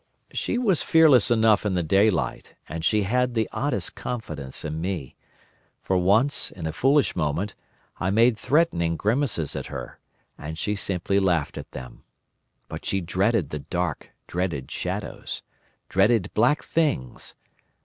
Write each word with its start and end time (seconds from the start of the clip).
She 0.33 0.57
was 0.57 0.81
fearless 0.81 1.29
enough 1.29 1.63
in 1.63 1.75
the 1.75 1.83
daylight, 1.83 2.55
and 2.67 2.83
she 2.83 3.03
had 3.03 3.35
the 3.35 3.47
oddest 3.53 3.93
confidence 3.93 4.65
in 4.65 4.81
me; 4.81 5.15
for 5.79 5.95
once, 5.95 6.49
in 6.49 6.65
a 6.65 6.73
foolish 6.73 7.15
moment, 7.15 7.53
I 7.99 8.09
made 8.09 8.35
threatening 8.35 8.97
grimaces 8.97 9.55
at 9.55 9.67
her, 9.67 9.99
and 10.39 10.57
she 10.57 10.75
simply 10.75 11.19
laughed 11.19 11.55
at 11.55 11.69
them. 11.73 12.01
But 12.67 12.83
she 12.83 12.99
dreaded 12.99 13.51
the 13.51 13.59
dark, 13.59 14.09
dreaded 14.25 14.71
shadows, 14.71 15.43
dreaded 15.87 16.31
black 16.33 16.63
things. 16.63 17.35